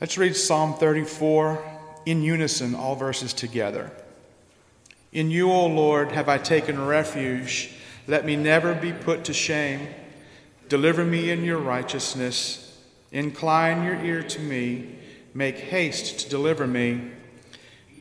Let's 0.00 0.16
read 0.16 0.34
Psalm 0.34 0.72
34 0.72 1.62
in 2.06 2.22
unison, 2.22 2.74
all 2.74 2.96
verses 2.96 3.34
together. 3.34 3.90
In 5.12 5.30
you, 5.30 5.52
O 5.52 5.66
Lord, 5.66 6.12
have 6.12 6.26
I 6.26 6.38
taken 6.38 6.86
refuge. 6.86 7.74
Let 8.06 8.24
me 8.24 8.34
never 8.34 8.74
be 8.74 8.94
put 8.94 9.24
to 9.24 9.34
shame. 9.34 9.88
Deliver 10.70 11.04
me 11.04 11.30
in 11.30 11.44
your 11.44 11.58
righteousness. 11.58 12.80
Incline 13.12 13.84
your 13.84 14.02
ear 14.02 14.22
to 14.22 14.40
me. 14.40 14.96
Make 15.34 15.58
haste 15.58 16.20
to 16.20 16.30
deliver 16.30 16.66
me. 16.66 17.10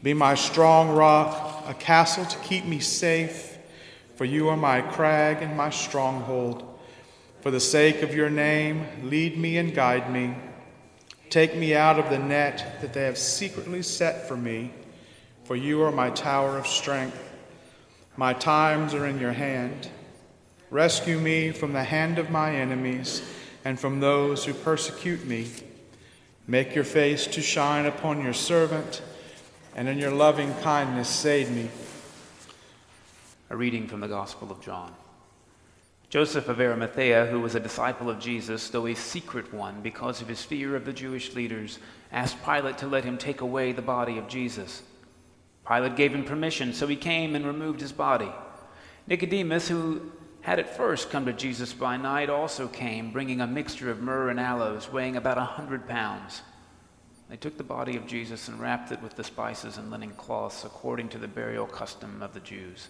Be 0.02 0.14
my 0.14 0.36
strong 0.36 0.92
rock, 0.92 1.66
a 1.68 1.74
castle 1.74 2.24
to 2.24 2.38
keep 2.38 2.64
me 2.64 2.80
safe. 2.80 3.58
For 4.16 4.24
you 4.24 4.48
are 4.48 4.56
my 4.56 4.80
crag 4.80 5.42
and 5.42 5.58
my 5.58 5.70
stronghold. 5.70 6.64
For 7.42 7.52
the 7.52 7.60
sake 7.60 8.04
of 8.04 8.16
your 8.16 8.30
name, 8.30 8.88
lead 9.04 9.38
me 9.38 9.58
and 9.58 9.76
guide 9.76 10.10
me. 10.10 10.34
Take 11.30 11.56
me 11.56 11.76
out 11.76 12.00
of 12.00 12.10
the 12.10 12.18
net 12.18 12.82
that 12.82 12.94
they 12.94 13.04
have 13.04 13.18
secretly 13.18 13.84
set 13.84 14.28
for 14.28 14.36
me, 14.36 14.72
for 15.44 15.56
you 15.56 15.84
are 15.84 15.92
my 15.92 16.10
tower 16.10 16.58
of 16.58 16.66
strength. 16.66 17.24
My 18.18 18.34
times 18.34 18.96
are 18.96 19.06
in 19.06 19.20
your 19.20 19.34
hand. 19.34 19.90
Rescue 20.72 21.20
me 21.20 21.52
from 21.52 21.74
the 21.74 21.84
hand 21.84 22.18
of 22.18 22.32
my 22.32 22.56
enemies 22.56 23.22
and 23.64 23.80
from 23.80 24.00
those 24.00 24.46
who 24.46 24.54
persecute 24.54 25.26
me. 25.26 25.50
Make 26.48 26.74
your 26.74 26.84
face 26.84 27.28
to 27.28 27.42
shine 27.42 27.86
upon 27.86 28.24
your 28.24 28.34
servant, 28.34 29.04
and 29.76 29.88
in 29.88 30.00
your 30.00 30.12
loving 30.12 30.54
kindness 30.56 31.10
save 31.10 31.52
me. 31.52 31.70
A 33.52 33.56
reading 33.56 33.88
from 33.88 34.00
the 34.00 34.08
Gospel 34.08 34.52
of 34.52 34.62
John. 34.62 34.94
Joseph 36.10 36.50
of 36.50 36.60
Arimathea, 36.60 37.28
who 37.28 37.40
was 37.40 37.54
a 37.54 37.60
disciple 37.60 38.10
of 38.10 38.20
Jesus, 38.20 38.70
though 38.70 38.88
a 38.88 38.96
secret 38.96 39.54
one 39.54 39.82
because 39.82 40.22
of 40.22 40.28
his 40.28 40.44
fear 40.44 40.76
of 40.76 40.84
the 40.84 40.92
Jewish 40.92 41.36
leaders, 41.36 41.78
asked 42.12 42.44
Pilate 42.44 42.80
to 42.80 42.88
let 42.88 43.04
him 43.04 43.16
take 43.16 43.42
away 43.42 43.72
the 43.72 43.84
body 43.84 44.18
of 44.18 44.28
Jesus. 44.28 44.82
Pilate 45.68 45.96
gave 45.96 46.16
him 46.16 46.24
permission, 46.24 46.74
so 46.74 46.88
he 46.88 46.96
came 46.96 47.36
and 47.36 47.46
removed 47.46 47.80
his 47.80 47.92
body. 47.92 48.32
Nicodemus, 49.06 49.68
who 49.68 50.02
had 50.42 50.58
at 50.58 50.76
first 50.76 51.12
come 51.12 51.26
to 51.28 51.34
Jesus 51.34 51.74
by 51.74 51.96
night, 51.96 52.32
also 52.32 52.68
came, 52.68 53.12
bringing 53.12 53.40
a 53.40 53.46
mixture 53.46 53.92
of 53.92 54.02
myrrh 54.02 54.30
and 54.30 54.40
aloes, 54.40 54.92
weighing 54.92 55.16
about 55.16 55.38
a 55.38 55.44
hundred 55.44 55.88
pounds. 55.88 56.42
They 57.30 57.38
took 57.38 57.58
the 57.58 57.64
body 57.64 57.96
of 57.96 58.08
Jesus 58.08 58.48
and 58.48 58.60
wrapped 58.60 58.92
it 58.92 59.04
with 59.04 59.16
the 59.16 59.24
spices 59.24 59.78
and 59.78 59.92
linen 59.92 60.14
cloths, 60.14 60.66
according 60.66 61.10
to 61.10 61.20
the 61.20 61.28
burial 61.28 61.68
custom 61.68 62.24
of 62.24 62.34
the 62.34 62.40
Jews. 62.40 62.88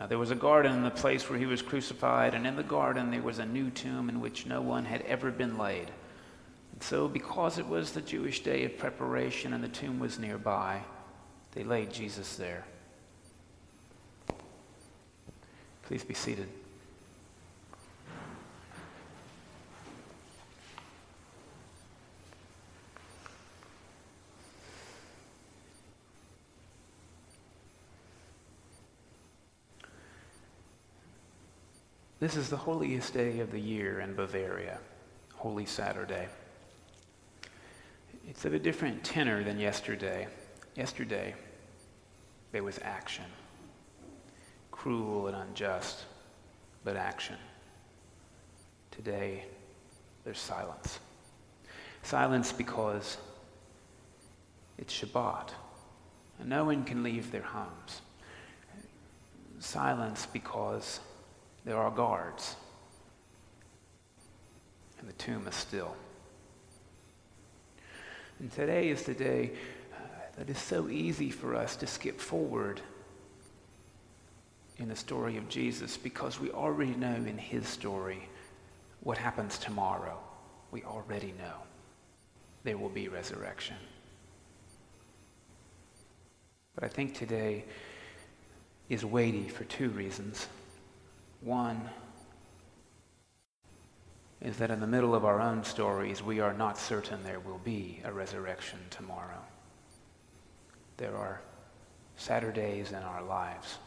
Now 0.00 0.06
there 0.06 0.18
was 0.18 0.30
a 0.30 0.34
garden 0.34 0.72
in 0.72 0.82
the 0.82 0.90
place 0.90 1.28
where 1.28 1.38
he 1.38 1.44
was 1.44 1.60
crucified, 1.60 2.32
and 2.32 2.46
in 2.46 2.56
the 2.56 2.62
garden 2.62 3.10
there 3.10 3.20
was 3.20 3.38
a 3.38 3.44
new 3.44 3.68
tomb 3.68 4.08
in 4.08 4.18
which 4.18 4.46
no 4.46 4.62
one 4.62 4.86
had 4.86 5.02
ever 5.02 5.30
been 5.30 5.58
laid. 5.58 5.90
And 6.72 6.82
so, 6.82 7.06
because 7.06 7.58
it 7.58 7.68
was 7.68 7.92
the 7.92 8.00
Jewish 8.00 8.40
day 8.40 8.64
of 8.64 8.78
preparation 8.78 9.52
and 9.52 9.62
the 9.62 9.68
tomb 9.68 9.98
was 9.98 10.18
nearby, 10.18 10.80
they 11.52 11.64
laid 11.64 11.92
Jesus 11.92 12.36
there. 12.36 12.64
Please 15.82 16.02
be 16.02 16.14
seated. 16.14 16.48
This 32.20 32.36
is 32.36 32.50
the 32.50 32.56
holiest 32.58 33.14
day 33.14 33.40
of 33.40 33.50
the 33.50 33.58
year 33.58 34.00
in 34.00 34.14
Bavaria, 34.14 34.78
Holy 35.36 35.64
Saturday. 35.64 36.28
It's 38.28 38.44
of 38.44 38.52
a 38.52 38.58
different 38.58 39.02
tenor 39.02 39.42
than 39.42 39.58
yesterday. 39.58 40.28
Yesterday, 40.76 41.34
there 42.52 42.62
was 42.62 42.78
action. 42.82 43.24
Cruel 44.70 45.28
and 45.28 45.36
unjust, 45.36 46.04
but 46.84 46.94
action. 46.94 47.36
Today, 48.90 49.46
there's 50.22 50.38
silence. 50.38 50.98
Silence 52.02 52.52
because 52.52 53.16
it's 54.76 54.92
Shabbat, 54.92 55.52
and 56.38 56.50
no 56.50 56.66
one 56.66 56.84
can 56.84 57.02
leave 57.02 57.32
their 57.32 57.40
homes. 57.40 58.02
Silence 59.58 60.26
because 60.30 61.00
there 61.64 61.76
are 61.76 61.90
guards, 61.90 62.56
and 64.98 65.08
the 65.08 65.12
tomb 65.14 65.46
is 65.46 65.54
still. 65.54 65.94
And 68.38 68.50
today 68.52 68.88
is 68.88 69.02
the 69.02 69.14
day 69.14 69.52
uh, 69.94 69.98
that 70.38 70.48
is 70.48 70.58
so 70.58 70.88
easy 70.88 71.30
for 71.30 71.54
us 71.54 71.76
to 71.76 71.86
skip 71.86 72.18
forward 72.18 72.80
in 74.78 74.88
the 74.88 74.96
story 74.96 75.36
of 75.36 75.48
Jesus 75.48 75.98
because 75.98 76.40
we 76.40 76.50
already 76.50 76.94
know 76.94 77.14
in 77.14 77.36
his 77.36 77.68
story 77.68 78.22
what 79.02 79.18
happens 79.18 79.58
tomorrow. 79.58 80.18
We 80.70 80.82
already 80.84 81.34
know 81.38 81.54
there 82.64 82.78
will 82.78 82.88
be 82.88 83.08
resurrection. 83.08 83.76
But 86.74 86.84
I 86.84 86.88
think 86.88 87.14
today 87.14 87.64
is 88.88 89.04
weighty 89.04 89.48
for 89.48 89.64
two 89.64 89.90
reasons. 89.90 90.46
One 91.40 91.88
is 94.42 94.58
that 94.58 94.70
in 94.70 94.80
the 94.80 94.86
middle 94.86 95.14
of 95.14 95.24
our 95.24 95.40
own 95.40 95.64
stories, 95.64 96.22
we 96.22 96.40
are 96.40 96.52
not 96.52 96.78
certain 96.78 97.22
there 97.22 97.40
will 97.40 97.60
be 97.64 98.00
a 98.04 98.12
resurrection 98.12 98.78
tomorrow. 98.90 99.42
There 100.98 101.16
are 101.16 101.40
Saturdays 102.16 102.90
in 102.90 103.02
our 103.02 103.22
lives, 103.22 103.78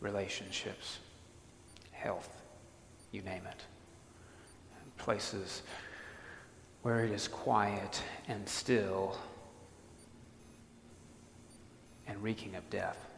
relationships, 0.00 0.98
health, 1.92 2.42
you 3.12 3.20
name 3.20 3.42
it, 3.46 3.62
places 4.96 5.62
where 6.80 7.04
it 7.04 7.10
is 7.10 7.28
quiet 7.28 8.02
and 8.26 8.48
still 8.48 9.18
and 12.06 12.22
reeking 12.22 12.54
of 12.54 12.68
death 12.70 13.09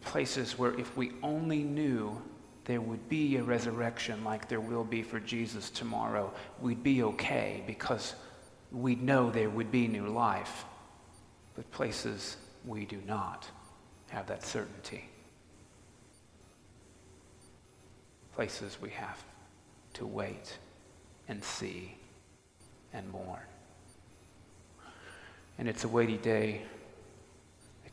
places 0.00 0.58
where 0.58 0.78
if 0.78 0.96
we 0.96 1.12
only 1.22 1.62
knew 1.62 2.20
there 2.64 2.80
would 2.80 3.08
be 3.08 3.36
a 3.36 3.42
resurrection 3.42 4.24
like 4.24 4.48
there 4.48 4.60
will 4.60 4.84
be 4.84 5.02
for 5.02 5.20
Jesus 5.20 5.70
tomorrow, 5.70 6.32
we'd 6.60 6.82
be 6.82 7.02
okay 7.02 7.62
because 7.66 8.14
we'd 8.72 9.02
know 9.02 9.30
there 9.30 9.50
would 9.50 9.70
be 9.70 9.86
new 9.86 10.08
life. 10.08 10.64
But 11.54 11.70
places 11.70 12.36
we 12.64 12.84
do 12.84 13.00
not 13.06 13.48
have 14.08 14.26
that 14.26 14.44
certainty. 14.44 15.08
Places 18.34 18.78
we 18.80 18.90
have 18.90 19.22
to 19.94 20.06
wait 20.06 20.58
and 21.28 21.42
see 21.42 21.96
and 22.92 23.08
mourn. 23.10 23.40
And 25.58 25.68
it's 25.68 25.84
a 25.84 25.88
weighty 25.88 26.18
day 26.18 26.62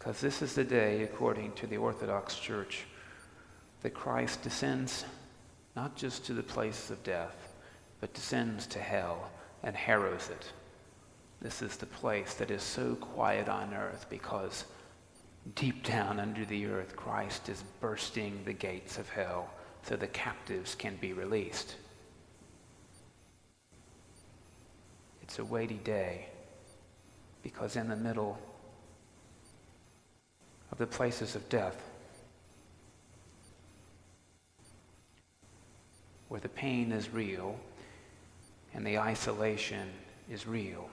because 0.04 0.20
this 0.20 0.42
is 0.42 0.54
the 0.54 0.66
day, 0.66 1.04
according 1.04 1.54
to 1.54 1.66
the 1.66 1.78
Orthodox 1.78 2.36
Church, 2.38 2.84
that 3.84 3.94
Christ 3.94 4.42
descends 4.42 5.06
not 5.78 5.96
just 5.96 6.26
to 6.26 6.34
the 6.34 6.44
place 6.44 6.90
of 6.90 7.02
death, 7.04 7.54
but 8.02 8.14
descends 8.14 8.68
to 8.68 8.80
hell 8.80 9.32
and 9.64 9.74
harrows 9.74 10.30
it. 10.30 10.52
This 11.42 11.62
is 11.62 11.78
the 11.78 11.86
place 11.86 12.34
that 12.34 12.52
is 12.52 12.62
so 12.62 12.96
quiet 12.96 13.48
on 13.48 13.74
earth 13.74 14.06
because 14.10 14.66
deep 15.56 15.86
down 15.86 16.20
under 16.20 16.44
the 16.44 16.66
earth, 16.66 16.98
Christ 16.98 17.48
is 17.48 17.64
bursting 17.80 18.42
the 18.44 18.52
gates 18.52 18.98
of 18.98 19.08
hell 19.08 19.52
so 19.84 19.96
the 19.96 20.08
captives 20.08 20.76
can 20.76 20.98
be 20.98 21.14
released. 21.14 21.76
It's 25.22 25.40
a 25.40 25.46
weighty 25.46 25.80
day 25.86 26.28
because 27.42 27.78
in 27.78 27.88
the 27.88 27.96
middle 27.96 28.38
of 30.74 30.80
the 30.80 30.88
places 30.88 31.36
of 31.36 31.50
death, 31.50 31.80
where 36.30 36.40
the 36.40 36.50
pain 36.50 36.92
is 36.92 37.14
real 37.14 37.60
and 38.74 38.84
the 38.84 38.98
isolation 38.98 39.88
is 40.32 40.48
real. 40.48 40.90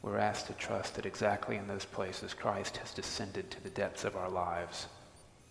We're 0.00 0.16
asked 0.16 0.46
to 0.46 0.54
trust 0.54 0.94
that 0.94 1.04
exactly 1.04 1.56
in 1.56 1.68
those 1.68 1.84
places 1.84 2.32
Christ 2.32 2.78
has 2.78 2.94
descended 2.94 3.50
to 3.50 3.62
the 3.62 3.68
depths 3.68 4.04
of 4.04 4.16
our 4.16 4.30
lives 4.30 4.86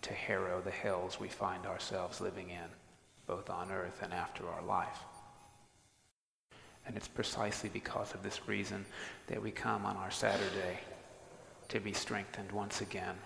to 0.02 0.12
harrow 0.12 0.60
the 0.60 0.72
hells 0.72 1.20
we 1.20 1.28
find 1.28 1.66
ourselves 1.66 2.20
living 2.20 2.50
in, 2.50 2.68
both 3.28 3.48
on 3.48 3.70
earth 3.70 4.00
and 4.02 4.12
after 4.12 4.42
our 4.48 4.62
life. 4.62 4.98
And 6.86 6.96
it's 6.96 7.08
precisely 7.08 7.68
because 7.68 8.14
of 8.14 8.22
this 8.22 8.48
reason 8.48 8.84
that 9.26 9.42
we 9.42 9.50
come 9.50 9.84
on 9.84 9.96
our 9.96 10.10
Saturday 10.10 10.78
to 11.68 11.80
be 11.80 11.92
strengthened 11.92 12.52
once 12.52 12.80
again 12.80 13.16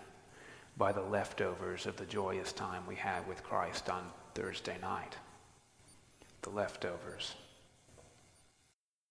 by 0.77 0.93
the 0.93 1.03
leftovers 1.03 1.85
of 1.85 1.97
the 1.97 2.07
joyous 2.07 2.53
time 2.53 2.87
we 2.87 2.95
had 2.95 3.27
with 3.29 3.45
Christ 3.45 3.91
on 3.91 4.03
Thursday 4.35 4.77
night. 4.81 5.15
The 6.43 6.51
leftovers. 6.51 7.35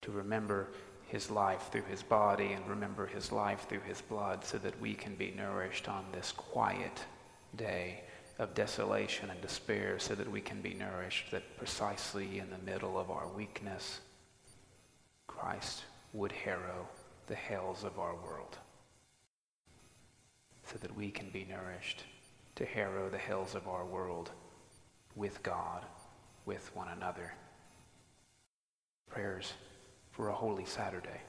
To 0.01 0.11
remember 0.11 0.67
his 1.09 1.29
life 1.29 1.69
through 1.71 1.83
his 1.83 2.01
body 2.01 2.53
and 2.53 2.67
remember 2.67 3.05
his 3.05 3.31
life 3.31 3.67
through 3.67 3.81
his 3.81 4.01
blood 4.01 4.45
so 4.45 4.57
that 4.59 4.79
we 4.79 4.93
can 4.93 5.15
be 5.15 5.33
nourished 5.35 5.87
on 5.89 6.05
this 6.11 6.31
quiet 6.31 7.03
day 7.55 8.01
of 8.37 8.53
desolation 8.55 9.29
and 9.29 9.41
despair 9.41 9.99
so 9.99 10.15
that 10.15 10.31
we 10.31 10.39
can 10.39 10.61
be 10.61 10.73
nourished 10.73 11.31
that 11.31 11.57
precisely 11.57 12.39
in 12.39 12.49
the 12.49 12.71
middle 12.71 12.97
of 12.97 13.11
our 13.11 13.27
weakness, 13.35 13.99
Christ 15.29 15.83
would 16.11 16.31
harrow 16.31 16.87
the 17.27 17.35
hells 17.35 17.83
of 17.83 17.99
our 17.99 18.15
world 18.15 18.57
so 20.65 20.77
that 20.79 20.95
we 20.97 21.11
can 21.11 21.29
be 21.29 21.45
nourished 21.49 22.03
to 22.55 22.65
harrow 22.65 23.09
the 23.09 23.17
hells 23.17 23.53
of 23.53 23.67
our 23.67 23.85
world 23.85 24.31
with 25.15 25.41
God, 25.43 25.85
with 26.45 26.75
one 26.75 26.87
another. 26.89 27.31
Prayers 29.07 29.53
for 30.11 30.29
a 30.29 30.33
holy 30.33 30.65
Saturday. 30.65 31.21